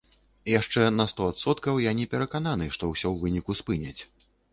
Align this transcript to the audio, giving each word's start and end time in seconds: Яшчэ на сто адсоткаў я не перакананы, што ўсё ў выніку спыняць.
Яшчэ 0.51 0.85
на 0.99 1.05
сто 1.11 1.27
адсоткаў 1.33 1.75
я 1.83 1.91
не 1.99 2.05
перакананы, 2.13 2.71
што 2.79 2.89
ўсё 2.93 3.05
ў 3.11 3.15
выніку 3.27 3.57
спыняць. 3.61 4.01